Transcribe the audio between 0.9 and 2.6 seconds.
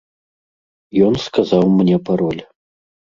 Ён сказаў мне пароль.